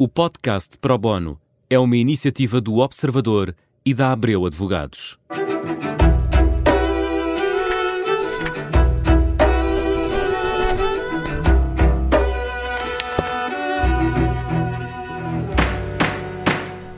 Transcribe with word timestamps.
O 0.00 0.06
podcast 0.06 0.78
Pro 0.78 0.96
Bono 0.96 1.40
é 1.68 1.76
uma 1.76 1.96
iniciativa 1.96 2.60
do 2.60 2.76
Observador 2.76 3.52
e 3.84 3.92
da 3.92 4.12
Abreu 4.12 4.46
Advogados. 4.46 5.18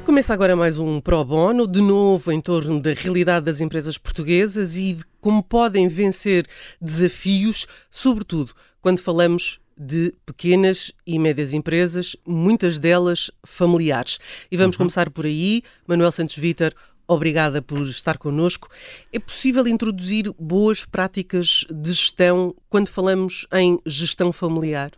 Começa 0.04 0.34
agora 0.34 0.54
mais 0.54 0.76
um 0.76 1.00
Pro 1.00 1.24
Bono, 1.24 1.66
de 1.66 1.80
novo 1.80 2.30
em 2.30 2.38
torno 2.38 2.82
da 2.82 2.92
realidade 2.92 3.46
das 3.46 3.62
empresas 3.62 3.96
portuguesas 3.96 4.76
e 4.76 4.92
de 4.92 5.04
como 5.22 5.42
podem 5.42 5.88
vencer 5.88 6.46
desafios, 6.78 7.66
sobretudo 7.90 8.52
quando 8.82 9.00
falamos 9.00 9.59
de 9.80 10.14
pequenas 10.26 10.92
e 11.06 11.18
médias 11.18 11.54
empresas, 11.54 12.14
muitas 12.26 12.78
delas 12.78 13.30
familiares. 13.42 14.18
E 14.50 14.56
vamos 14.56 14.76
uhum. 14.76 14.80
começar 14.80 15.08
por 15.08 15.24
aí. 15.24 15.62
Manuel 15.86 16.12
Santos 16.12 16.36
Vítor, 16.36 16.74
obrigada 17.08 17.62
por 17.62 17.80
estar 17.88 18.18
connosco. 18.18 18.68
É 19.10 19.18
possível 19.18 19.66
introduzir 19.66 20.30
boas 20.38 20.84
práticas 20.84 21.64
de 21.70 21.92
gestão 21.92 22.54
quando 22.68 22.88
falamos 22.88 23.46
em 23.52 23.78
gestão 23.86 24.30
familiar? 24.32 24.92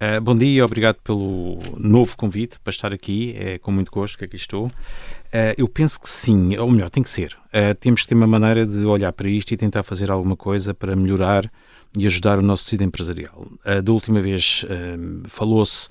Uh, 0.00 0.20
bom 0.20 0.34
dia, 0.34 0.64
obrigado 0.64 0.96
pelo 1.02 1.58
novo 1.76 2.16
convite 2.16 2.58
para 2.60 2.70
estar 2.70 2.94
aqui. 2.94 3.34
É 3.36 3.58
com 3.58 3.72
muito 3.72 3.90
gosto 3.90 4.16
que 4.16 4.24
aqui 4.24 4.36
estou. 4.36 4.66
Uh, 4.66 5.52
eu 5.58 5.68
penso 5.68 6.00
que 6.00 6.08
sim, 6.08 6.56
ou 6.56 6.70
melhor, 6.70 6.88
tem 6.88 7.02
que 7.02 7.10
ser. 7.10 7.36
Uh, 7.46 7.74
temos 7.78 8.02
que 8.02 8.08
ter 8.08 8.14
uma 8.14 8.26
maneira 8.26 8.64
de 8.64 8.86
olhar 8.86 9.12
para 9.12 9.28
isto 9.28 9.52
e 9.52 9.56
tentar 9.56 9.82
fazer 9.82 10.08
alguma 10.08 10.36
coisa 10.36 10.72
para 10.72 10.94
melhorar 10.94 11.50
e 11.98 12.06
ajudar 12.06 12.38
o 12.38 12.42
nosso 12.42 12.64
tecido 12.64 12.84
empresarial. 12.84 13.46
Uh, 13.64 13.82
da 13.82 13.92
última 13.92 14.20
vez 14.20 14.64
uh, 14.64 15.28
falou-se 15.28 15.88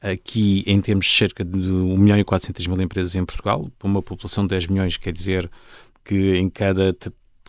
aqui 0.00 0.64
em 0.66 0.80
termos 0.80 1.06
de 1.06 1.12
cerca 1.12 1.44
de 1.44 1.58
1 1.58 1.96
milhão 1.96 2.18
e 2.18 2.24
400 2.24 2.66
mil 2.66 2.80
empresas 2.80 3.14
em 3.14 3.24
Portugal, 3.24 3.70
para 3.78 3.88
uma 3.88 4.02
população 4.02 4.44
de 4.44 4.50
10 4.50 4.68
milhões, 4.68 4.96
quer 4.96 5.12
dizer 5.12 5.50
que 6.04 6.36
em 6.36 6.48
cada 6.48 6.96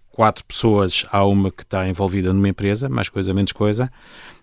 quatro 0.09 0.44
pessoas 0.45 1.05
há 1.09 1.25
uma 1.25 1.49
que 1.49 1.63
está 1.63 1.88
envolvida 1.88 2.33
numa 2.33 2.49
empresa, 2.49 2.89
mais 2.89 3.09
coisa, 3.09 3.33
menos 3.33 3.52
coisa. 3.52 3.91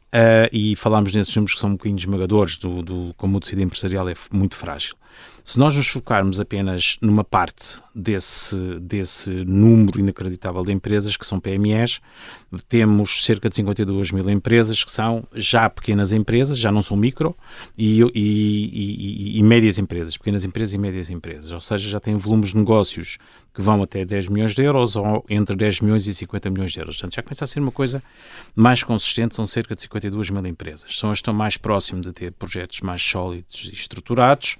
Uh, 0.08 0.48
e 0.50 0.74
falámos 0.74 1.14
nesses 1.14 1.36
números 1.36 1.54
que 1.54 1.60
são 1.60 1.70
um 1.70 1.74
bocadinho 1.74 1.98
esmagadores, 1.98 2.56
do, 2.56 2.82
do, 2.82 3.14
como 3.16 3.36
o 3.36 3.40
tecido 3.40 3.60
empresarial 3.60 4.08
é 4.08 4.14
muito 4.32 4.56
frágil. 4.56 4.94
Se 5.44 5.58
nós 5.58 5.74
nos 5.74 5.88
focarmos 5.88 6.38
apenas 6.40 6.98
numa 7.00 7.24
parte 7.24 7.80
desse, 7.94 8.78
desse 8.80 9.30
número 9.30 9.98
inacreditável 9.98 10.62
de 10.62 10.72
empresas, 10.72 11.16
que 11.16 11.24
são 11.24 11.40
PMEs, 11.40 12.00
temos 12.68 13.24
cerca 13.24 13.48
de 13.48 13.56
52 13.56 14.12
mil 14.12 14.28
empresas 14.28 14.84
que 14.84 14.90
são 14.90 15.26
já 15.34 15.70
pequenas 15.70 16.12
empresas, 16.12 16.58
já 16.58 16.70
não 16.70 16.82
são 16.82 16.96
micro, 16.98 17.34
e, 17.78 18.02
e, 18.02 18.10
e, 18.14 19.38
e 19.38 19.42
médias 19.42 19.78
empresas, 19.78 20.18
pequenas 20.18 20.44
empresas 20.44 20.74
e 20.74 20.78
médias 20.78 21.08
empresas, 21.08 21.50
ou 21.50 21.60
seja, 21.60 21.88
já 21.88 21.98
têm 21.98 22.14
volumes 22.14 22.50
de 22.50 22.58
negócios 22.58 23.16
que 23.58 23.62
vão 23.62 23.82
até 23.82 24.04
10 24.04 24.28
milhões 24.28 24.54
de 24.54 24.62
euros 24.62 24.94
ou 24.94 25.24
entre 25.28 25.56
10 25.56 25.80
milhões 25.80 26.06
e 26.06 26.14
50 26.14 26.48
milhões 26.48 26.72
de 26.72 26.78
euros. 26.78 26.96
Portanto, 26.96 27.16
já 27.16 27.22
começa 27.22 27.44
a 27.44 27.48
ser 27.48 27.58
uma 27.58 27.72
coisa 27.72 28.00
mais 28.54 28.84
consistente, 28.84 29.34
são 29.34 29.48
cerca 29.48 29.74
de 29.74 29.82
52 29.82 30.30
mil 30.30 30.46
empresas. 30.46 30.96
São 30.96 31.10
as 31.10 31.16
que 31.16 31.22
estão 31.22 31.34
mais 31.34 31.56
próximas 31.56 32.06
de 32.06 32.12
ter 32.12 32.30
projetos 32.30 32.80
mais 32.82 33.02
sólidos 33.02 33.68
e 33.68 33.74
estruturados, 33.74 34.58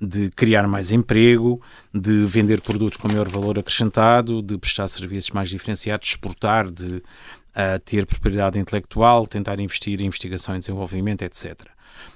de 0.00 0.30
criar 0.30 0.66
mais 0.68 0.92
emprego, 0.92 1.60
de 1.92 2.24
vender 2.24 2.60
produtos 2.60 2.96
com 2.96 3.08
maior 3.08 3.28
valor 3.28 3.58
acrescentado, 3.58 4.42
de 4.42 4.56
prestar 4.58 4.88
serviços 4.88 5.30
mais 5.30 5.48
diferenciados, 5.48 6.08
exportar, 6.08 6.70
de 6.70 6.96
uh, 6.96 7.78
ter 7.84 8.06
propriedade 8.06 8.58
intelectual, 8.58 9.26
tentar 9.26 9.58
investir 9.60 10.00
em 10.00 10.06
investigação 10.06 10.56
e 10.56 10.58
desenvolvimento, 10.58 11.22
etc. 11.22 11.66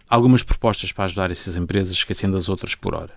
Algumas 0.08 0.42
propostas 0.42 0.92
para 0.92 1.04
ajudar 1.04 1.30
essas 1.30 1.56
empresas, 1.56 1.94
esquecendo 1.94 2.36
as 2.36 2.48
outras 2.48 2.74
por 2.74 2.94
hora 2.94 3.12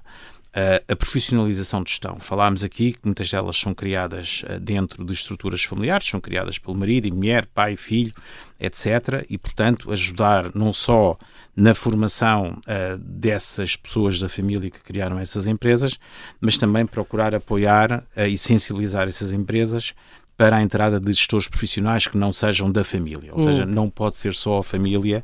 a 0.88 0.96
profissionalização 0.96 1.84
de 1.84 1.90
gestão. 1.90 2.18
Falámos 2.18 2.64
aqui 2.64 2.94
que 2.94 3.00
muitas 3.04 3.30
delas 3.30 3.58
são 3.58 3.74
criadas 3.74 4.44
uh, 4.44 4.60
dentro 4.60 5.04
de 5.04 5.12
estruturas 5.12 5.64
familiares, 5.64 6.08
são 6.08 6.22
criadas 6.22 6.58
pelo 6.58 6.76
marido 6.76 7.08
e 7.08 7.12
mulher, 7.12 7.46
pai, 7.48 7.76
filho, 7.76 8.14
etc. 8.58 9.26
E, 9.30 9.38
portanto, 9.38 9.92
ajudar 9.92 10.56
não 10.56 10.72
só 10.72 11.18
na 11.56 11.74
formação 11.74 12.60
uh, 12.68 12.98
dessas 12.98 13.76
pessoas 13.76 14.20
da 14.20 14.28
família 14.28 14.70
que 14.70 14.82
criaram 14.82 15.18
essas 15.18 15.48
empresas, 15.48 15.98
mas 16.42 16.58
também 16.58 16.86
procurar 16.86 17.34
apoiar 17.34 18.04
uh, 18.18 18.22
e 18.22 18.38
sensibilizar 18.38 19.08
essas 19.08 19.32
empresas 19.32 19.94
para 20.38 20.58
a 20.58 20.62
entrada 20.62 21.00
de 21.00 21.14
gestores 21.14 21.48
profissionais 21.48 22.08
que 22.08 22.18
não 22.18 22.34
sejam 22.34 22.70
da 22.70 22.84
família. 22.84 23.34
Ou 23.34 23.40
seja, 23.40 23.64
hum. 23.64 23.68
não 23.68 23.90
pode 23.90 24.18
ser 24.18 24.34
só 24.34 24.58
a 24.58 24.64
família 24.64 25.24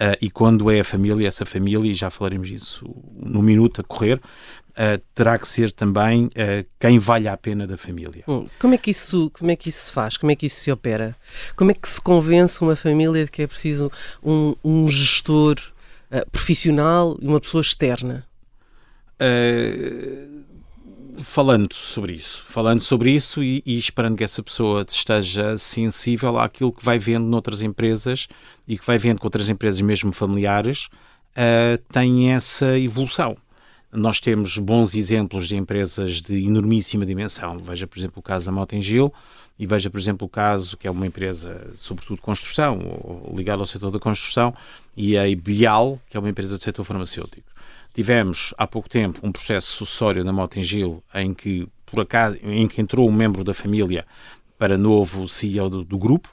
Uh, 0.00 0.16
e 0.18 0.30
quando 0.30 0.70
é 0.70 0.80
a 0.80 0.84
família, 0.84 1.28
essa 1.28 1.44
família, 1.44 1.90
e 1.90 1.92
já 1.92 2.08
falaremos 2.08 2.48
disso 2.48 2.86
no 3.14 3.42
minuto 3.42 3.82
a 3.82 3.84
correr, 3.84 4.14
uh, 4.16 4.98
terá 5.14 5.36
que 5.36 5.46
ser 5.46 5.70
também 5.72 6.24
uh, 6.28 6.66
quem 6.78 6.98
vale 6.98 7.28
a 7.28 7.36
pena 7.36 7.66
da 7.66 7.76
família. 7.76 8.24
Hum, 8.26 8.46
como, 8.58 8.72
é 8.72 8.78
que 8.78 8.90
isso, 8.90 9.30
como 9.38 9.50
é 9.50 9.56
que 9.56 9.68
isso 9.68 9.84
se 9.86 9.92
faz? 9.92 10.16
Como 10.16 10.32
é 10.32 10.36
que 10.36 10.46
isso 10.46 10.60
se 10.60 10.72
opera? 10.72 11.14
Como 11.54 11.70
é 11.70 11.74
que 11.74 11.86
se 11.86 12.00
convence 12.00 12.62
uma 12.62 12.74
família 12.74 13.26
de 13.26 13.30
que 13.30 13.42
é 13.42 13.46
preciso 13.46 13.92
um, 14.24 14.54
um 14.64 14.88
gestor 14.88 15.56
profissional 16.32 17.18
e 17.20 17.26
uma 17.26 17.40
pessoa 17.40 17.60
externa? 17.60 18.26
Falando 21.18 21.74
sobre 21.74 22.14
isso, 22.14 22.44
falando 22.48 22.80
sobre 22.80 23.12
isso 23.12 23.42
e, 23.42 23.62
e, 23.66 23.78
esperando 23.78 24.16
que 24.16 24.24
essa 24.24 24.42
pessoa 24.42 24.84
esteja 24.88 25.56
sensível 25.58 26.38
àquilo 26.38 26.72
que 26.72 26.84
vai 26.84 26.98
vendo 26.98 27.26
noutras 27.26 27.62
empresas 27.62 28.28
e 28.66 28.78
que 28.78 28.86
vai 28.86 28.98
vendo 28.98 29.18
que 29.18 29.26
outras 29.26 29.48
empresas, 29.48 29.80
mesmo 29.80 30.12
familiares, 30.12 30.88
uh, 31.32 31.78
têm 31.92 32.32
essa 32.32 32.78
evolução. 32.78 33.36
Nós 33.92 34.20
temos 34.20 34.56
bons 34.58 34.94
exemplos 34.94 35.48
de 35.48 35.56
empresas 35.56 36.20
de 36.20 36.44
enormíssima 36.46 37.04
dimensão. 37.04 37.58
Veja, 37.58 37.86
por 37.86 37.98
exemplo, 37.98 38.20
o 38.20 38.22
caso 38.22 38.46
da 38.46 38.52
Motengil 38.52 39.12
e 39.60 39.66
veja, 39.66 39.90
por 39.90 40.00
exemplo, 40.00 40.26
o 40.26 40.30
caso 40.30 40.74
que 40.74 40.88
é 40.88 40.90
uma 40.90 41.06
empresa, 41.06 41.70
sobretudo 41.74 42.16
de 42.16 42.22
construção, 42.22 42.78
ligada 43.36 43.62
ao 43.62 43.66
setor 43.66 43.90
da 43.90 43.98
construção, 43.98 44.54
e 44.96 45.18
a 45.18 45.24
Bial, 45.36 46.00
que 46.08 46.16
é 46.16 46.20
uma 46.20 46.30
empresa 46.30 46.56
do 46.56 46.64
setor 46.64 46.82
farmacêutico. 46.82 47.49
Tivemos 47.92 48.54
há 48.56 48.66
pouco 48.66 48.88
tempo 48.88 49.20
um 49.22 49.32
processo 49.32 49.66
sucessório 49.68 50.24
na 50.24 50.32
Motengil 50.32 51.02
em 51.14 51.34
que, 51.34 51.68
por 51.84 52.00
acaso, 52.00 52.38
em 52.42 52.68
que 52.68 52.80
entrou 52.80 53.08
um 53.08 53.12
membro 53.12 53.42
da 53.42 53.52
família 53.52 54.06
para 54.56 54.78
novo 54.78 55.26
CEO 55.26 55.68
do, 55.68 55.84
do 55.84 55.98
grupo, 55.98 56.28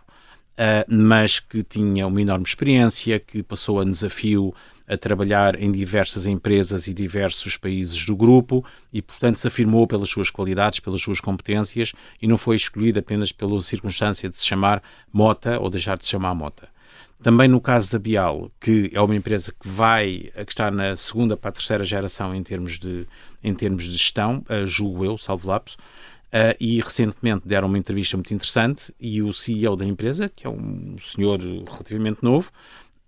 uh, 0.53 0.85
mas 0.88 1.40
que 1.40 1.63
tinha 1.63 2.06
uma 2.06 2.22
enorme 2.22 2.45
experiência, 2.45 3.19
que 3.19 3.41
passou 3.41 3.79
a 3.79 3.84
desafio 3.84 4.53
a 4.88 4.95
trabalhar 4.95 5.62
em 5.62 5.72
diversas 5.72 6.28
empresas 6.28 6.88
e 6.88 6.94
diversos 6.94 7.57
países 7.57 8.06
do 8.06 8.16
grupo 8.16 8.63
e, 8.94 9.01
portanto, 9.01 9.38
se 9.38 9.47
afirmou 9.47 9.85
pelas 9.85 10.09
suas 10.09 10.29
qualidades, 10.29 10.79
pelas 10.79 11.01
suas 11.01 11.19
competências 11.19 11.91
e 12.22 12.28
não 12.28 12.38
foi 12.38 12.56
escolhido 12.56 13.00
apenas 13.00 13.31
pela 13.31 13.62
circunstância 13.62 14.29
de 14.29 14.38
se 14.38 14.45
chamar 14.45 14.81
Mota 15.12 15.59
ou 15.59 15.69
deixar 15.69 15.97
de 15.97 16.06
se 16.06 16.12
chamar 16.12 16.34
Mota. 16.34 16.69
Também 17.22 17.47
no 17.47 17.59
caso 17.59 17.91
da 17.91 18.00
Bial, 18.00 18.51
que 18.59 18.91
é 18.94 19.01
uma 19.01 19.16
empresa 19.16 19.51
que 19.51 19.67
vai, 19.67 20.29
que 20.45 20.51
está 20.51 20.69
na 20.69 20.95
segunda 20.95 21.35
para 21.35 21.50
a 21.50 21.53
terceira 21.53 21.83
geração 21.83 22.33
em 22.35 22.44
termos 22.44 22.78
de, 22.78 23.07
em 23.44 23.53
termos 23.55 23.85
de 23.85 23.94
gestão, 23.94 24.44
uh, 24.50 24.67
julgo 24.67 25.03
eu, 25.03 25.17
salvo 25.17 25.47
lapso, 25.47 25.77
uh, 26.27 26.56
e 26.59 26.79
recentemente 26.79 27.47
deram 27.47 27.67
uma 27.67 27.77
entrevista 27.77 28.16
muito 28.16 28.33
interessante 28.33 28.94
e 29.00 29.22
o 29.22 29.33
CEO 29.33 29.75
da 29.75 29.85
empresa, 29.85 30.31
que 30.35 30.45
é 30.45 30.50
um 30.50 30.95
senhor 31.00 31.39
relativamente 31.39 32.19
novo, 32.22 32.51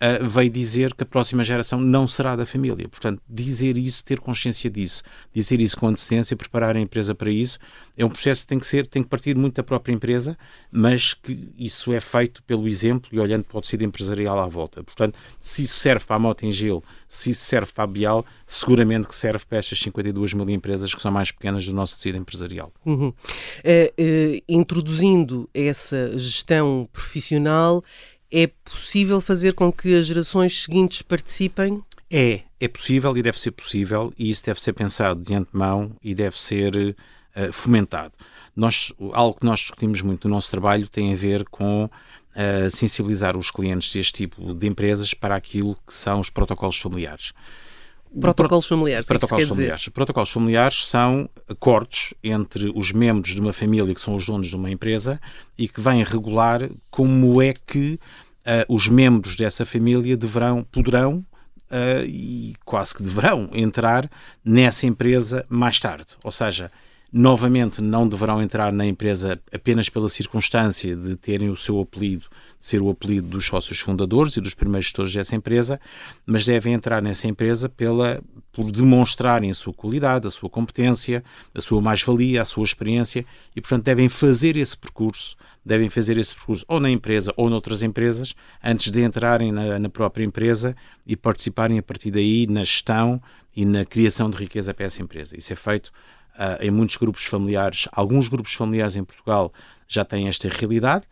uh, 0.01 0.27
veio 0.27 0.49
dizer 0.49 0.93
que 0.93 1.03
a 1.03 1.05
próxima 1.05 1.43
geração 1.43 1.79
não 1.79 2.07
será 2.07 2.35
da 2.35 2.45
família. 2.45 2.87
Portanto, 2.87 3.21
dizer 3.29 3.77
isso, 3.77 4.03
ter 4.03 4.19
consciência 4.19 4.69
disso, 4.69 5.03
dizer 5.33 5.59
isso 5.59 5.77
com 5.77 5.87
antecedência, 5.87 6.35
preparar 6.35 6.75
a 6.75 6.79
empresa 6.79 7.13
para 7.13 7.29
isso, 7.29 7.59
é 7.97 8.05
um 8.05 8.09
processo 8.09 8.41
que 8.41 8.47
tem 8.47 8.59
que 8.59 8.65
ser, 8.65 8.87
tem 8.87 9.03
que 9.03 9.09
partir 9.09 9.35
muito 9.35 9.55
da 9.55 9.63
própria 9.63 9.93
empresa, 9.93 10.37
mas 10.71 11.13
que 11.13 11.51
isso 11.57 11.91
é 11.91 11.99
feito 11.99 12.41
pelo 12.43 12.67
exemplo 12.67 13.09
e 13.11 13.19
olhando 13.19 13.43
para 13.43 13.57
o 13.57 13.61
tecido 13.61 13.83
empresarial 13.83 14.39
à 14.39 14.47
volta. 14.47 14.83
Portanto, 14.83 15.17
se 15.39 15.63
isso 15.63 15.77
serve 15.77 16.05
para 16.05 16.15
a 16.15 16.19
Motengil, 16.19 16.83
se 17.07 17.31
isso 17.31 17.43
serve 17.43 17.71
para 17.73 17.83
a 17.83 17.87
Bial, 17.87 18.25
seguramente 18.45 19.07
que 19.07 19.15
serve 19.15 19.43
para 19.45 19.57
estas 19.57 19.79
52 19.79 20.33
mil 20.33 20.49
empresas 20.49 20.93
que 20.93 21.01
são 21.01 21.11
mais 21.11 21.31
pequenas 21.31 21.65
do 21.65 21.73
nosso 21.73 21.97
tecido 21.97 22.17
empresarial. 22.17 22.71
Uhum. 22.85 23.13
É, 23.63 23.93
é, 23.97 24.41
introduzindo 24.47 25.49
essa 25.53 26.17
gestão 26.17 26.87
profissional, 26.93 27.83
é 28.31 28.47
possível 28.47 29.19
fazer 29.19 29.53
com 29.53 29.71
que 29.71 29.95
as 29.95 30.05
gerações 30.05 30.63
seguintes 30.63 31.01
participem? 31.01 31.83
É, 32.09 32.41
é 32.59 32.67
possível 32.67 33.15
e 33.15 33.21
deve 33.21 33.39
ser 33.39 33.51
possível, 33.51 34.11
e 34.17 34.29
isso 34.29 34.45
deve 34.45 34.61
ser 34.61 34.73
pensado 34.73 35.21
de 35.21 35.33
antemão 35.33 35.91
e 36.03 36.15
deve 36.15 36.39
ser 36.39 36.75
uh, 36.75 37.53
fomentado. 37.53 38.13
Nós, 38.55 38.91
algo 39.13 39.39
que 39.39 39.45
nós 39.45 39.59
discutimos 39.59 40.01
muito 40.01 40.27
no 40.27 40.35
nosso 40.35 40.49
trabalho 40.49 40.87
tem 40.87 41.13
a 41.13 41.15
ver 41.15 41.45
com 41.49 41.85
uh, 41.85 42.69
sensibilizar 42.69 43.37
os 43.37 43.51
clientes 43.51 43.93
deste 43.93 44.13
tipo 44.13 44.53
de 44.53 44.67
empresas 44.67 45.13
para 45.13 45.35
aquilo 45.35 45.77
que 45.85 45.93
são 45.93 46.19
os 46.19 46.29
protocolos 46.29 46.77
familiares. 46.77 47.31
Protocolos 48.19 48.65
familiares. 48.65 49.05
Protocolos 49.05 49.45
que 49.45 49.49
familiares. 49.49 49.81
Dizer? 49.81 49.91
Protocolos 49.91 50.29
familiares 50.29 50.87
são 50.87 51.29
acordos 51.47 52.13
entre 52.23 52.71
os 52.75 52.91
membros 52.91 53.35
de 53.35 53.41
uma 53.41 53.53
família 53.53 53.93
que 53.93 54.01
são 54.01 54.15
os 54.15 54.25
donos 54.25 54.47
de 54.47 54.55
uma 54.55 54.69
empresa 54.69 55.19
e 55.57 55.67
que 55.67 55.79
vêm 55.79 56.03
regular 56.03 56.69
como 56.89 57.41
é 57.41 57.53
que 57.53 57.93
uh, 57.93 58.73
os 58.73 58.87
membros 58.87 59.35
dessa 59.35 59.65
família 59.65 60.17
deverão, 60.17 60.63
poderão 60.71 61.23
uh, 61.69 62.05
e 62.05 62.55
quase 62.65 62.95
que 62.95 63.03
deverão 63.03 63.49
entrar 63.53 64.09
nessa 64.43 64.87
empresa 64.87 65.45
mais 65.47 65.79
tarde. 65.79 66.17
Ou 66.23 66.31
seja, 66.31 66.71
novamente 67.13 67.81
não 67.81 68.07
deverão 68.07 68.41
entrar 68.41 68.71
na 68.71 68.85
empresa 68.85 69.39
apenas 69.53 69.87
pela 69.87 70.09
circunstância 70.09 70.95
de 70.95 71.15
terem 71.15 71.49
o 71.49 71.55
seu 71.55 71.79
apelido 71.79 72.27
ser 72.59 72.81
o 72.81 72.89
apelido 72.89 73.27
dos 73.27 73.45
sócios 73.45 73.79
fundadores 73.79 74.35
e 74.35 74.41
dos 74.41 74.53
primeiros 74.53 74.85
gestores 74.85 75.13
dessa 75.13 75.35
empresa, 75.35 75.79
mas 76.25 76.45
devem 76.45 76.73
entrar 76.73 77.01
nessa 77.01 77.27
empresa 77.27 77.69
pela, 77.69 78.21
por 78.51 78.69
demonstrarem 78.71 79.49
a 79.49 79.53
sua 79.53 79.73
qualidade, 79.73 80.27
a 80.27 80.31
sua 80.31 80.49
competência, 80.49 81.23
a 81.55 81.61
sua 81.61 81.81
mais-valia, 81.81 82.41
a 82.41 82.45
sua 82.45 82.65
experiência 82.65 83.25
e, 83.55 83.61
portanto, 83.61 83.85
devem 83.85 84.09
fazer 84.09 84.57
esse 84.57 84.75
percurso, 84.75 85.37
devem 85.63 85.89
fazer 85.89 86.17
esse 86.17 86.35
percurso 86.35 86.65
ou 86.67 86.79
na 86.79 86.89
empresa 86.89 87.33
ou 87.37 87.49
noutras 87.49 87.81
empresas 87.81 88.35
antes 88.61 88.91
de 88.91 89.01
entrarem 89.01 89.51
na, 89.51 89.79
na 89.79 89.89
própria 89.89 90.25
empresa 90.25 90.75
e 91.07 91.15
participarem 91.15 91.79
a 91.79 91.83
partir 91.83 92.11
daí 92.11 92.45
na 92.47 92.65
gestão 92.65 93.21
e 93.55 93.65
na 93.65 93.85
criação 93.85 94.29
de 94.29 94.37
riqueza 94.37 94.73
para 94.73 94.85
essa 94.85 95.01
empresa. 95.01 95.37
Isso 95.37 95.53
é 95.53 95.55
feito 95.55 95.91
uh, 96.35 96.61
em 96.61 96.71
muitos 96.71 96.97
grupos 96.97 97.23
familiares. 97.23 97.87
Alguns 97.91 98.27
grupos 98.27 98.53
familiares 98.53 98.95
em 98.95 99.03
Portugal 99.03 99.53
já 99.87 100.05
têm 100.05 100.27
esta 100.27 100.47
realidade. 100.49 101.05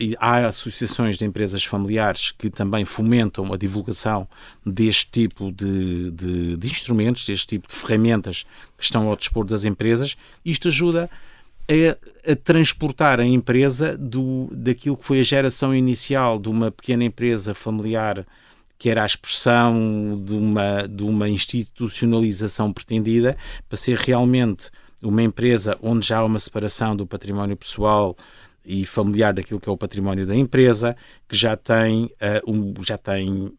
E 0.00 0.16
há 0.18 0.46
associações 0.46 1.18
de 1.18 1.26
empresas 1.26 1.62
familiares 1.64 2.30
que 2.30 2.48
também 2.48 2.84
fomentam 2.84 3.52
a 3.52 3.56
divulgação 3.58 4.26
deste 4.64 5.10
tipo 5.10 5.52
de, 5.52 6.10
de, 6.12 6.56
de, 6.56 6.66
instrumentos, 6.66 7.26
deste 7.26 7.46
tipo 7.46 7.68
de 7.68 7.74
ferramentas 7.74 8.46
que 8.76 8.84
estão 8.84 9.08
ao 9.08 9.16
dispor 9.16 9.44
das 9.44 9.64
empresas. 9.64 10.16
Isto 10.44 10.68
ajuda 10.68 11.10
a, 11.68 12.32
a, 12.32 12.36
transportar 12.36 13.20
a 13.20 13.26
empresa 13.26 13.98
do, 13.98 14.48
daquilo 14.50 14.96
que 14.96 15.04
foi 15.04 15.20
a 15.20 15.24
geração 15.24 15.74
inicial 15.74 16.38
de 16.38 16.48
uma 16.48 16.70
pequena 16.70 17.04
empresa 17.04 17.54
familiar 17.54 18.26
que 18.78 18.90
era 18.90 19.02
a 19.02 19.06
expressão 19.06 20.22
de 20.22 20.34
uma, 20.34 20.86
de 20.86 21.02
uma 21.02 21.28
institucionalização 21.28 22.72
pretendida 22.72 23.36
para 23.68 23.76
ser 23.76 23.96
realmente 23.96 24.70
uma 25.02 25.22
empresa 25.22 25.78
onde 25.82 26.06
já 26.06 26.18
há 26.18 26.24
uma 26.24 26.38
separação 26.38 26.94
do 26.94 27.06
património 27.06 27.56
pessoal 27.56 28.16
e 28.66 28.84
familiar 28.84 29.32
daquilo 29.32 29.60
que 29.60 29.68
é 29.68 29.72
o 29.72 29.76
património 29.76 30.26
da 30.26 30.34
empresa, 30.34 30.96
que 31.28 31.36
já 31.36 31.56
tem, 31.56 32.06
uh, 32.06 32.50
um, 32.50 32.74
já 32.82 32.98
tem 32.98 33.30
uh, 33.30 33.54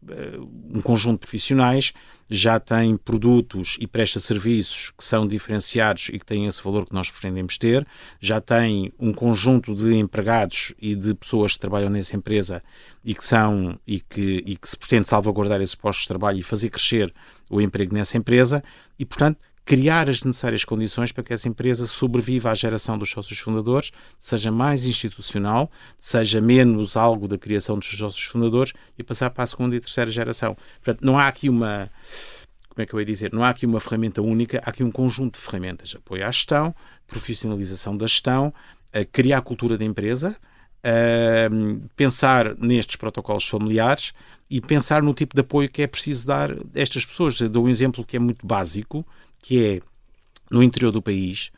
um 0.70 0.80
conjunto 0.82 1.14
de 1.14 1.20
profissionais, 1.20 1.94
já 2.28 2.60
tem 2.60 2.94
produtos 2.96 3.78
e 3.80 3.86
presta 3.86 4.20
serviços 4.20 4.90
que 4.90 5.02
são 5.02 5.26
diferenciados 5.26 6.10
e 6.12 6.18
que 6.18 6.26
têm 6.26 6.46
esse 6.46 6.62
valor 6.62 6.84
que 6.84 6.92
nós 6.92 7.10
pretendemos 7.10 7.56
ter, 7.56 7.86
já 8.20 8.38
tem 8.38 8.92
um 8.98 9.12
conjunto 9.12 9.74
de 9.74 9.94
empregados 9.94 10.74
e 10.78 10.94
de 10.94 11.14
pessoas 11.14 11.54
que 11.54 11.60
trabalham 11.60 11.88
nessa 11.88 12.14
empresa 12.14 12.62
e 13.02 13.14
que 13.14 13.24
são 13.24 13.78
e 13.86 14.00
que, 14.00 14.42
e 14.44 14.56
que 14.56 14.68
se 14.68 14.76
pretende 14.76 15.08
salvaguardar 15.08 15.62
esses 15.62 15.74
postos 15.74 16.02
de 16.02 16.08
trabalho 16.08 16.38
e 16.38 16.42
fazer 16.42 16.68
crescer 16.68 17.14
o 17.48 17.62
emprego 17.62 17.94
nessa 17.94 18.18
empresa 18.18 18.62
e, 18.98 19.06
portanto, 19.06 19.38
criar 19.68 20.08
as 20.08 20.22
necessárias 20.22 20.64
condições 20.64 21.12
para 21.12 21.22
que 21.22 21.30
essa 21.30 21.46
empresa 21.46 21.84
sobreviva 21.84 22.50
à 22.50 22.54
geração 22.54 22.96
dos 22.96 23.10
sócios 23.10 23.38
fundadores, 23.38 23.92
seja 24.18 24.50
mais 24.50 24.86
institucional, 24.86 25.70
seja 25.98 26.40
menos 26.40 26.96
algo 26.96 27.28
da 27.28 27.36
criação 27.36 27.78
dos 27.78 27.86
sócios 27.86 28.24
fundadores 28.24 28.72
e 28.96 29.02
passar 29.02 29.28
para 29.28 29.44
a 29.44 29.46
segunda 29.46 29.76
e 29.76 29.80
terceira 29.80 30.10
geração. 30.10 30.56
Portanto, 30.82 31.04
não 31.04 31.18
há 31.18 31.28
aqui 31.28 31.50
uma 31.50 31.90
como 32.70 32.82
é 32.82 32.86
que 32.86 32.94
eu 32.94 33.00
ia 33.00 33.04
dizer? 33.04 33.30
Não 33.30 33.44
há 33.44 33.50
aqui 33.50 33.66
uma 33.66 33.78
ferramenta 33.78 34.22
única, 34.22 34.58
há 34.64 34.70
aqui 34.70 34.82
um 34.82 34.90
conjunto 34.90 35.38
de 35.38 35.44
ferramentas. 35.44 35.94
Apoio 35.94 36.26
à 36.26 36.30
gestão, 36.30 36.74
profissionalização 37.06 37.94
da 37.94 38.06
gestão, 38.06 38.54
criar 39.12 39.36
a 39.36 39.42
cultura 39.42 39.76
da 39.76 39.84
empresa, 39.84 40.34
pensar 41.94 42.56
nestes 42.56 42.96
protocolos 42.96 43.46
familiares 43.46 44.14
e 44.48 44.62
pensar 44.62 45.02
no 45.02 45.12
tipo 45.12 45.34
de 45.34 45.42
apoio 45.42 45.68
que 45.68 45.82
é 45.82 45.86
preciso 45.86 46.26
dar 46.26 46.52
a 46.52 46.56
estas 46.74 47.04
pessoas. 47.04 47.38
Eu 47.38 47.50
dou 47.50 47.66
um 47.66 47.68
exemplo 47.68 48.02
que 48.02 48.16
é 48.16 48.18
muito 48.18 48.46
básico, 48.46 49.04
que 49.40 49.64
é 49.64 49.80
no 50.50 50.62
interior 50.62 50.90
do 50.90 51.02
país 51.02 51.50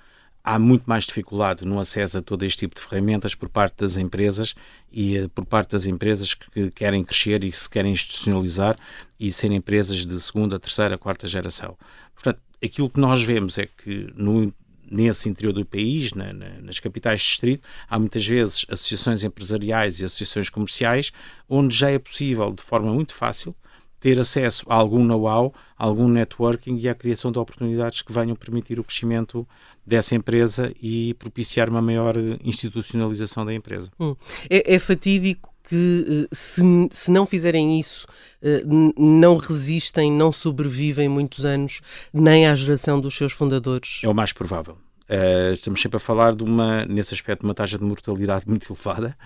há 0.43 0.59
muito 0.59 0.85
mais 0.87 1.05
dificuldade 1.05 1.65
no 1.65 1.79
acesso 1.79 2.19
a 2.19 2.23
todo 2.23 2.45
este 2.45 2.61
tipo 2.61 2.75
de 2.75 2.81
ferramentas 2.81 3.35
por 3.35 3.49
parte 3.49 3.77
das 3.79 3.97
empresas 3.97 4.55
e 4.91 5.19
uh, 5.19 5.29
por 5.29 5.45
parte 5.45 5.73
das 5.73 5.87
empresas 5.87 6.35
que, 6.35 6.51
que 6.51 6.71
querem 6.71 7.05
crescer 7.05 7.45
e 7.45 7.51
que 7.51 7.59
se 7.59 7.69
querem 7.69 7.93
institucionalizar 7.93 8.77
e 9.19 9.31
serem 9.31 9.59
empresas 9.59 10.05
de 10.05 10.21
segunda, 10.21 10.59
terceira, 10.59 10.97
quarta 10.99 11.27
geração. 11.27 11.77
Portanto, 12.15 12.41
aquilo 12.63 12.91
que 12.91 13.01
nós 13.01 13.23
vemos 13.23 13.59
é 13.59 13.67
que 13.67 14.13
no, 14.17 14.53
nesse 14.91 15.29
interior 15.29 15.53
do 15.53 15.65
país, 15.65 16.13
na, 16.13 16.33
na, 16.33 16.49
nas 16.61 16.79
capitais 16.79 17.21
de 17.21 17.27
distrito, 17.27 17.69
há 17.89 17.99
muitas 17.99 18.27
vezes 18.27 18.67
associações 18.69 19.23
empresariais 19.23 20.01
e 20.01 20.05
associações 20.05 20.49
comerciais 20.49 21.13
onde 21.49 21.77
já 21.77 21.91
é 21.91 21.99
possível, 21.99 22.53
de 22.53 22.63
forma 22.63 22.93
muito 22.93 23.15
fácil, 23.15 23.55
ter 24.01 24.19
acesso 24.19 24.65
a 24.69 24.75
algum 24.75 25.05
know-how, 25.05 25.53
algum 25.77 26.09
networking 26.09 26.77
e 26.79 26.89
à 26.89 26.95
criação 26.95 27.31
de 27.31 27.39
oportunidades 27.39 28.03
que 28.03 28.13
venham 28.13 28.35
permitir 28.35 28.81
o 28.81 28.85
crescimento 28.85 29.47
dessa 29.87 30.15
empresa 30.15 30.73
e 30.83 31.15
propiciar 31.15 31.69
uma 31.69 31.83
maior 31.83 32.15
institucionalização 32.43 33.45
da 33.45 33.53
empresa. 33.53 33.91
Hum. 34.01 34.17
É, 34.49 34.75
é, 34.75 34.79
fatídico 34.79 35.51
que, 35.69 36.27
eh, 36.27 36.35
se, 36.35 36.63
se 36.91 37.11
não 37.11 37.25
fizerem 37.25 37.79
isso, 37.79 38.07
eh, 38.43 38.63
não 38.99 39.37
resistem, 39.37 40.11
não 40.11 40.33
sobrevivem 40.33 41.09
muitos 41.09 41.45
anos, 41.45 41.81
nem 42.13 42.47
à 42.47 42.55
geração 42.57 43.01
dos 43.01 43.15
seus 43.15 43.33
fundadores? 43.33 44.01
É 44.03 44.09
o 44.09 44.15
mais 44.15 44.33
provável. 44.33 44.77
Uh, 45.09 45.53
estamos 45.53 45.81
sempre 45.83 45.97
a 45.97 46.01
falar 46.01 46.37
de 46.37 46.45
uma, 46.45 46.85
nesse 46.87 47.13
aspecto, 47.13 47.41
de 47.41 47.47
uma 47.47 47.55
taxa 47.55 47.77
de 47.77 47.85
mortalidade 47.85 48.45
muito 48.49 48.73
elevada. 48.73 49.17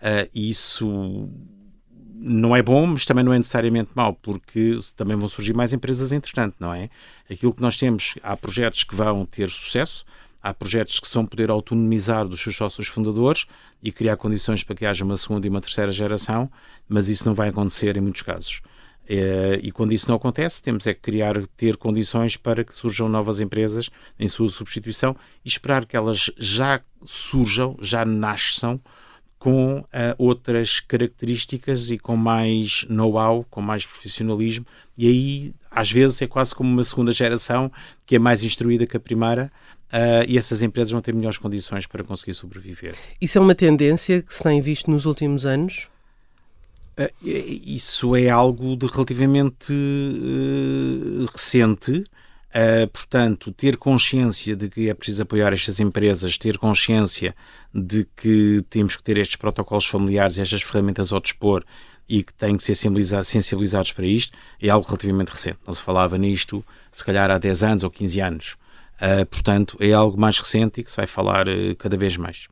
Uh, 0.00 0.28
isso 0.32 1.28
não 2.24 2.54
é 2.54 2.62
bom, 2.62 2.86
mas 2.86 3.04
também 3.04 3.24
não 3.24 3.32
é 3.32 3.38
necessariamente 3.38 3.90
mau, 3.94 4.14
porque 4.14 4.78
também 4.96 5.16
vão 5.16 5.26
surgir 5.26 5.52
mais 5.52 5.72
empresas 5.72 6.12
entretanto, 6.12 6.54
não 6.60 6.72
é? 6.72 6.88
Aquilo 7.28 7.52
que 7.52 7.60
nós 7.60 7.76
temos, 7.76 8.14
há 8.22 8.36
projetos 8.36 8.84
que 8.84 8.94
vão 8.94 9.26
ter 9.26 9.50
sucesso, 9.50 10.04
há 10.40 10.54
projetos 10.54 11.00
que 11.00 11.12
vão 11.12 11.26
poder 11.26 11.50
autonomizar 11.50 12.26
dos 12.26 12.40
seus 12.40 12.56
sócios 12.56 12.86
fundadores 12.86 13.46
e 13.82 13.90
criar 13.90 14.16
condições 14.16 14.62
para 14.62 14.76
que 14.76 14.86
haja 14.86 15.04
uma 15.04 15.16
segunda 15.16 15.46
e 15.46 15.50
uma 15.50 15.60
terceira 15.60 15.90
geração, 15.90 16.50
mas 16.88 17.08
isso 17.08 17.26
não 17.26 17.34
vai 17.34 17.48
acontecer 17.48 17.96
em 17.96 18.00
muitos 18.00 18.22
casos. 18.22 18.60
É, 19.08 19.58
e 19.60 19.72
quando 19.72 19.92
isso 19.92 20.08
não 20.08 20.16
acontece, 20.16 20.62
temos 20.62 20.86
é 20.86 20.94
que 20.94 21.00
criar, 21.00 21.44
ter 21.56 21.76
condições 21.76 22.36
para 22.36 22.62
que 22.62 22.72
surjam 22.72 23.08
novas 23.08 23.40
empresas 23.40 23.90
em 24.18 24.28
sua 24.28 24.48
substituição 24.48 25.16
e 25.44 25.48
esperar 25.48 25.84
que 25.84 25.96
elas 25.96 26.30
já 26.38 26.80
surjam, 27.04 27.76
já 27.80 28.04
nasçam 28.04 28.80
com 29.42 29.80
uh, 29.80 29.84
outras 30.18 30.78
características 30.78 31.90
e 31.90 31.98
com 31.98 32.16
mais 32.16 32.86
know-how, 32.88 33.44
com 33.50 33.60
mais 33.60 33.84
profissionalismo, 33.84 34.64
e 34.96 35.08
aí 35.08 35.54
às 35.68 35.90
vezes 35.90 36.22
é 36.22 36.28
quase 36.28 36.54
como 36.54 36.70
uma 36.70 36.84
segunda 36.84 37.10
geração 37.10 37.68
que 38.06 38.14
é 38.14 38.20
mais 38.20 38.44
instruída 38.44 38.86
que 38.86 38.96
a 38.96 39.00
primeira. 39.00 39.50
Uh, 39.88 40.22
e 40.28 40.38
essas 40.38 40.62
empresas 40.62 40.92
vão 40.92 41.00
ter 41.00 41.12
melhores 41.12 41.38
condições 41.38 41.88
para 41.88 42.04
conseguir 42.04 42.34
sobreviver. 42.34 42.94
Isso 43.20 43.36
é 43.36 43.40
uma 43.40 43.54
tendência 43.54 44.22
que 44.22 44.32
se 44.32 44.44
tem 44.44 44.60
visto 44.60 44.88
nos 44.88 45.06
últimos 45.06 45.44
anos? 45.44 45.88
Uh, 46.96 47.10
isso 47.20 48.14
é 48.14 48.30
algo 48.30 48.76
de 48.76 48.86
relativamente 48.86 49.74
recente. 51.32 52.04
Uh, 52.54 52.86
portanto, 52.88 53.50
ter 53.50 53.78
consciência 53.78 54.54
de 54.54 54.68
que 54.68 54.90
é 54.90 54.94
preciso 54.94 55.22
apoiar 55.22 55.54
estas 55.54 55.80
empresas, 55.80 56.36
ter 56.36 56.58
consciência 56.58 57.34
de 57.74 58.06
que 58.14 58.62
temos 58.68 58.94
que 58.94 59.02
ter 59.02 59.16
estes 59.16 59.36
protocolos 59.36 59.86
familiares 59.86 60.36
e 60.36 60.42
estas 60.42 60.60
ferramentas 60.60 61.14
ao 61.14 61.20
dispor 61.20 61.64
e 62.06 62.22
que 62.22 62.34
têm 62.34 62.56
que 62.58 62.62
ser 62.62 62.74
sensibilizados 62.74 63.92
para 63.92 64.06
isto, 64.06 64.36
é 64.60 64.68
algo 64.68 64.86
relativamente 64.86 65.30
recente. 65.30 65.60
Não 65.66 65.72
se 65.72 65.82
falava 65.82 66.18
nisto, 66.18 66.62
se 66.90 67.02
calhar, 67.02 67.30
há 67.30 67.38
10 67.38 67.62
anos 67.62 67.84
ou 67.84 67.90
15 67.90 68.20
anos. 68.20 68.56
Uh, 69.00 69.24
portanto, 69.24 69.78
é 69.80 69.92
algo 69.92 70.20
mais 70.20 70.38
recente 70.38 70.80
e 70.80 70.84
que 70.84 70.90
se 70.90 70.96
vai 70.96 71.06
falar 71.06 71.48
uh, 71.48 71.74
cada 71.76 71.96
vez 71.96 72.18
mais. 72.18 72.48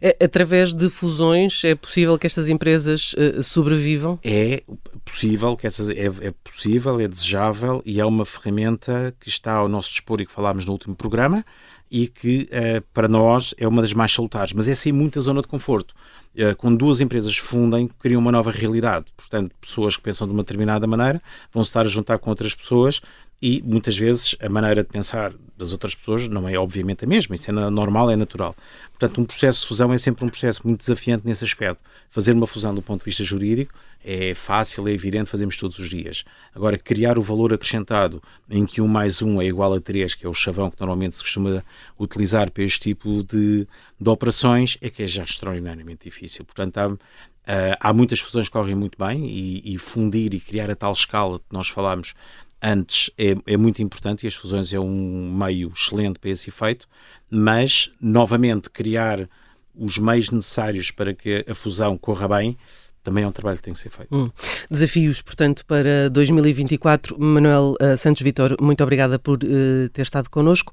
É, 0.00 0.16
através 0.24 0.72
de 0.72 0.90
fusões 0.90 1.62
é 1.64 1.74
possível 1.74 2.18
que 2.18 2.26
estas 2.26 2.48
empresas 2.48 3.14
uh, 3.14 3.42
sobrevivam? 3.42 4.18
É 4.24 4.62
possível, 5.04 5.56
que 5.56 5.66
essas, 5.66 5.90
é, 5.90 6.06
é, 6.06 6.34
possível, 6.44 7.00
é 7.00 7.08
desejável 7.08 7.82
e 7.84 8.00
é 8.00 8.04
uma 8.04 8.24
ferramenta 8.24 9.14
que 9.20 9.28
está 9.28 9.54
ao 9.54 9.68
nosso 9.68 9.90
dispor 9.90 10.20
e 10.20 10.26
que 10.26 10.32
falámos 10.32 10.64
no 10.64 10.72
último 10.72 10.94
programa 10.94 11.44
e 11.90 12.06
que 12.06 12.48
uh, 12.50 12.82
para 12.94 13.06
nós 13.06 13.54
é 13.58 13.68
uma 13.68 13.82
das 13.82 13.92
mais 13.92 14.12
salutares, 14.12 14.54
mas 14.54 14.66
é 14.66 14.74
sem 14.74 14.92
muita 14.92 15.20
zona 15.20 15.42
de 15.42 15.48
conforto. 15.48 15.94
Uh, 16.34 16.56
quando 16.56 16.78
duas 16.78 17.00
empresas 17.00 17.36
fundem, 17.36 17.86
criam 17.98 18.18
uma 18.18 18.32
nova 18.32 18.50
realidade. 18.50 19.06
Portanto, 19.14 19.54
pessoas 19.60 19.96
que 19.96 20.02
pensam 20.02 20.26
de 20.26 20.32
uma 20.32 20.42
determinada 20.42 20.86
maneira 20.86 21.20
vão 21.52 21.62
estar 21.62 21.82
a 21.82 21.88
juntar 21.88 22.18
com 22.18 22.30
outras 22.30 22.54
pessoas 22.54 23.02
e 23.42 23.60
muitas 23.62 23.96
vezes 23.98 24.36
a 24.40 24.48
maneira 24.48 24.84
de 24.84 24.88
pensar 24.88 25.34
das 25.58 25.72
outras 25.72 25.96
pessoas 25.96 26.28
não 26.28 26.48
é 26.48 26.56
obviamente 26.56 27.04
a 27.04 27.08
mesma, 27.08 27.34
isso 27.34 27.50
é 27.50 27.52
normal, 27.52 28.08
é 28.08 28.16
natural. 28.16 28.54
Portanto, 28.90 29.20
um 29.20 29.24
processo 29.24 29.62
de 29.62 29.66
fusão 29.66 29.92
é 29.92 29.98
sempre 29.98 30.24
um 30.24 30.28
processo 30.28 30.60
muito 30.64 30.80
desafiante 30.80 31.26
nesse 31.26 31.44
aspecto. 31.44 31.82
Fazer 32.08 32.32
uma 32.32 32.46
fusão 32.46 32.72
do 32.72 32.80
ponto 32.80 33.00
de 33.00 33.04
vista 33.04 33.24
jurídico 33.24 33.74
é 34.04 34.34
fácil, 34.34 34.86
é 34.86 34.92
evidente, 34.92 35.28
fazemos 35.28 35.56
todos 35.56 35.78
os 35.78 35.90
dias. 35.90 36.24
Agora, 36.54 36.78
criar 36.78 37.18
o 37.18 37.22
valor 37.22 37.52
acrescentado 37.52 38.22
em 38.48 38.64
que 38.64 38.80
um 38.80 38.86
mais 38.86 39.22
um 39.22 39.40
é 39.40 39.46
igual 39.46 39.72
a 39.74 39.80
três, 39.80 40.14
que 40.14 40.24
é 40.24 40.28
o 40.28 40.34
chavão 40.34 40.70
que 40.70 40.78
normalmente 40.78 41.16
se 41.16 41.22
costuma 41.22 41.64
utilizar 41.98 42.50
para 42.50 42.62
este 42.62 42.80
tipo 42.80 43.24
de, 43.24 43.66
de 44.00 44.08
operações, 44.08 44.78
é 44.80 44.90
que 44.90 45.02
é 45.02 45.08
já 45.08 45.24
extraordinariamente 45.24 46.04
difícil. 46.04 46.44
Portanto, 46.44 46.78
há, 46.78 46.96
Uh, 47.42 47.74
há 47.80 47.92
muitas 47.92 48.20
fusões 48.20 48.46
que 48.46 48.52
correm 48.52 48.76
muito 48.76 48.96
bem 48.96 49.26
e, 49.26 49.74
e, 49.74 49.78
fundir 49.78 50.32
e 50.32 50.38
criar 50.38 50.70
a 50.70 50.76
tal 50.76 50.92
escala 50.92 51.40
que 51.40 51.46
nós 51.50 51.68
falámos 51.68 52.14
antes 52.62 53.10
é, 53.18 53.34
é, 53.46 53.56
muito 53.56 53.82
importante 53.82 54.22
e 54.22 54.28
as 54.28 54.34
fusões 54.34 54.72
é 54.72 54.78
um 54.78 55.34
meio 55.36 55.72
excelente 55.74 56.20
para 56.20 56.30
esse 56.30 56.48
efeito, 56.48 56.86
mas, 57.28 57.90
novamente, 58.00 58.70
criar 58.70 59.28
os 59.74 59.98
meios 59.98 60.30
necessários 60.30 60.92
para 60.92 61.12
que 61.12 61.44
a 61.48 61.54
fusão 61.54 61.98
corra 61.98 62.28
bem 62.28 62.56
também 63.02 63.24
é 63.24 63.26
um 63.26 63.32
trabalho 63.32 63.56
que 63.56 63.64
tem 63.64 63.72
que 63.72 63.80
ser 63.80 63.90
feito. 63.90 64.16
Hum. 64.16 64.30
Desafios, 64.70 65.20
portanto, 65.20 65.66
para 65.66 66.08
2024. 66.10 67.18
Manuel 67.18 67.74
uh, 67.82 67.96
Santos 67.96 68.22
Vitor, 68.22 68.54
muito 68.60 68.80
obrigada 68.80 69.18
por 69.18 69.38
uh, 69.42 69.88
ter 69.92 70.02
estado 70.02 70.30
connosco. 70.30 70.72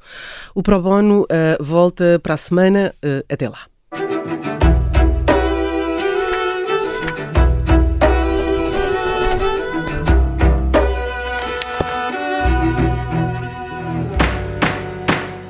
O 0.54 0.62
Pro 0.62 0.80
Bono 0.80 1.26
volta 1.60 2.20
para 2.22 2.36
a 2.36 2.38
semana. 2.38 2.94
até 3.28 3.50
lá. 3.50 3.69